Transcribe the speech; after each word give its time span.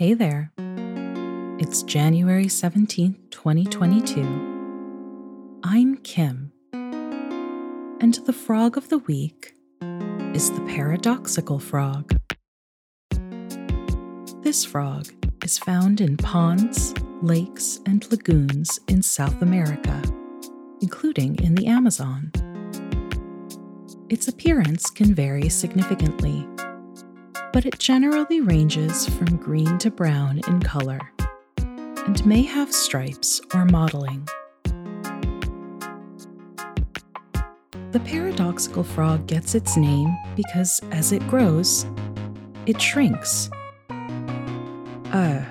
Hey 0.00 0.14
there. 0.14 0.50
It's 1.58 1.82
January 1.82 2.46
17th, 2.46 3.18
2022. 3.30 4.22
I'm 5.62 5.98
Kim. 5.98 6.52
And 6.72 8.14
the 8.24 8.32
frog 8.32 8.78
of 8.78 8.88
the 8.88 8.96
week 8.96 9.52
is 10.32 10.52
the 10.52 10.62
paradoxical 10.62 11.58
frog. 11.58 12.16
This 14.40 14.64
frog 14.64 15.12
is 15.44 15.58
found 15.58 16.00
in 16.00 16.16
ponds, 16.16 16.94
lakes, 17.20 17.80
and 17.84 18.10
lagoons 18.10 18.80
in 18.88 19.02
South 19.02 19.42
America, 19.42 20.02
including 20.80 21.36
in 21.44 21.54
the 21.54 21.66
Amazon. 21.66 22.32
Its 24.08 24.28
appearance 24.28 24.88
can 24.88 25.14
vary 25.14 25.50
significantly 25.50 26.48
but 27.52 27.66
it 27.66 27.78
generally 27.78 28.40
ranges 28.40 29.08
from 29.08 29.36
green 29.36 29.78
to 29.78 29.90
brown 29.90 30.40
in 30.46 30.60
color 30.60 31.00
and 32.06 32.24
may 32.24 32.42
have 32.42 32.72
stripes 32.72 33.40
or 33.54 33.64
mottling. 33.64 34.26
The 37.92 38.00
paradoxical 38.00 38.84
frog 38.84 39.26
gets 39.26 39.54
its 39.54 39.76
name 39.76 40.16
because 40.36 40.80
as 40.92 41.12
it 41.12 41.26
grows, 41.28 41.86
it 42.66 42.80
shrinks. 42.80 43.50
Uh, 45.12 45.44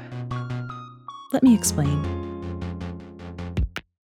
let 1.33 1.43
me 1.43 1.53
explain. 1.53 2.19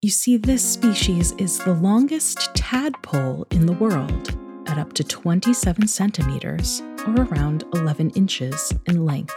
You 0.01 0.11
see, 0.11 0.37
this 0.37 0.65
species 0.65 1.33
is 1.33 1.59
the 1.59 1.75
longest 1.75 2.55
tadpole 2.55 3.47
in 3.51 3.67
the 3.67 3.75
world 3.75 4.37
at 4.73 4.79
up 4.79 4.95
to 4.95 5.05
27 5.05 5.87
centimeters 5.87 6.81
or 7.07 7.25
around 7.25 7.65
11 7.75 8.11
inches 8.11 8.73
in 8.87 9.05
length. 9.05 9.35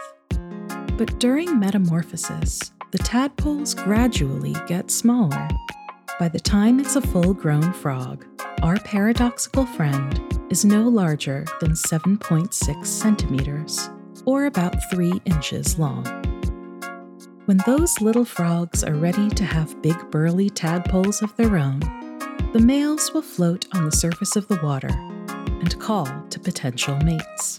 But 0.96 1.20
during 1.20 1.60
metamorphosis, 1.60 2.72
the 2.90 2.98
tadpoles 2.98 3.74
gradually 3.74 4.54
get 4.66 4.90
smaller. 4.90 5.46
By 6.18 6.28
the 6.28 6.40
time 6.40 6.80
it's 6.80 6.96
a 6.96 7.02
full 7.02 7.34
grown 7.34 7.70
frog, 7.74 8.24
our 8.62 8.78
paradoxical 8.78 9.66
friend 9.66 10.18
is 10.48 10.64
no 10.64 10.88
larger 10.88 11.44
than 11.60 11.72
7.6 11.72 12.86
centimeters, 12.86 13.90
or 14.24 14.46
about 14.46 14.74
3 14.90 15.20
inches 15.26 15.78
long. 15.78 16.04
When 17.44 17.58
those 17.66 18.00
little 18.00 18.24
frogs 18.24 18.82
are 18.82 18.94
ready 18.94 19.28
to 19.28 19.44
have 19.44 19.82
big 19.82 20.10
burly 20.10 20.48
tadpoles 20.48 21.20
of 21.20 21.36
their 21.36 21.58
own, 21.58 21.80
the 22.54 22.62
males 22.64 23.12
will 23.12 23.22
float 23.22 23.66
on 23.74 23.84
the 23.84 23.92
surface 23.92 24.34
of 24.34 24.48
the 24.48 24.58
water 24.62 24.88
and 25.60 25.78
call 25.80 26.06
to 26.30 26.38
potential 26.38 26.96
mates. 26.98 27.58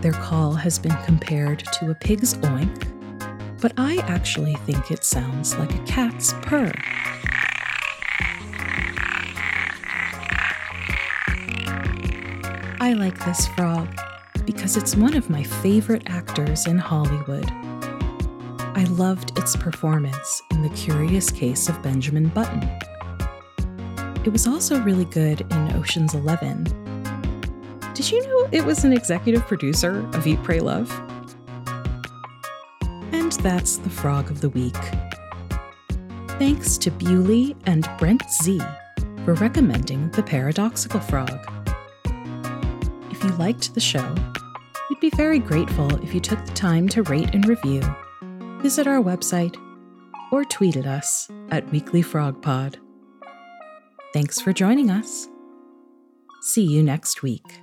Their 0.00 0.12
call 0.12 0.52
has 0.52 0.78
been 0.78 0.96
compared 1.04 1.60
to 1.74 1.90
a 1.90 1.94
pig's 1.94 2.34
oink, 2.34 3.60
but 3.60 3.72
I 3.76 3.96
actually 4.08 4.54
think 4.66 4.90
it 4.90 5.04
sounds 5.04 5.56
like 5.56 5.74
a 5.74 5.84
cat's 5.84 6.32
purr. 6.42 6.72
I 12.80 12.92
like 12.92 13.18
this 13.24 13.46
frog 13.48 13.88
because 14.44 14.76
it's 14.76 14.94
one 14.94 15.14
of 15.14 15.28
my 15.28 15.42
favorite 15.42 16.04
actors 16.06 16.66
in 16.66 16.78
Hollywood. 16.78 17.50
I 18.76 18.86
loved 18.90 19.36
its 19.38 19.56
performance 19.56 20.42
in 20.50 20.62
The 20.62 20.68
Curious 20.70 21.30
Case 21.30 21.68
of 21.68 21.82
Benjamin 21.82 22.28
Button 22.28 22.68
it 24.26 24.32
was 24.32 24.48
also 24.48 24.80
really 24.80 25.04
good 25.04 25.40
in 25.40 25.72
Ocean's 25.76 26.12
Eleven. 26.12 26.64
Did 27.94 28.10
you 28.10 28.26
know 28.26 28.48
it 28.50 28.64
was 28.64 28.82
an 28.84 28.92
executive 28.92 29.46
producer 29.46 30.04
of 30.14 30.26
Eat, 30.26 30.42
Pray, 30.42 30.58
Love? 30.58 30.90
And 33.12 33.30
that's 33.32 33.76
the 33.76 33.88
Frog 33.88 34.28
of 34.30 34.40
the 34.40 34.48
Week. 34.48 34.76
Thanks 36.40 36.76
to 36.78 36.90
Bewley 36.90 37.56
and 37.66 37.88
Brent 37.98 38.22
Z 38.42 38.60
for 39.24 39.34
recommending 39.34 40.10
the 40.10 40.24
paradoxical 40.24 41.00
frog. 41.00 41.38
If 43.10 43.22
you 43.22 43.30
liked 43.36 43.74
the 43.74 43.80
show, 43.80 44.14
we'd 44.90 45.00
be 45.00 45.10
very 45.10 45.38
grateful 45.38 46.02
if 46.02 46.12
you 46.12 46.20
took 46.20 46.44
the 46.44 46.52
time 46.52 46.88
to 46.88 47.04
rate 47.04 47.32
and 47.32 47.46
review, 47.46 47.80
visit 48.60 48.88
our 48.88 49.00
website, 49.00 49.56
or 50.32 50.44
tweet 50.44 50.76
at 50.76 50.86
us 50.86 51.28
at 51.50 51.70
Weekly 51.70 52.02
Frog 52.02 52.42
Pod. 52.42 52.78
Thanks 54.16 54.40
for 54.40 54.54
joining 54.54 54.90
us. 54.90 55.28
See 56.40 56.62
you 56.62 56.82
next 56.82 57.22
week. 57.22 57.60